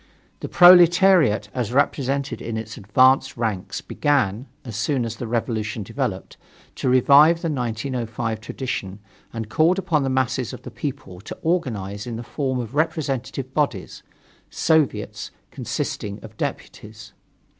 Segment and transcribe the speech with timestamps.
[0.39, 6.37] The proletariat, as represented in its advanced ranks, began, as soon as the revolution developed,
[6.77, 8.97] to revive the 1905 tradition
[9.31, 13.53] and called upon the masses of the people to organize in the form of representative
[13.53, 14.01] bodies
[14.49, 17.13] soviets, consisting of deputies.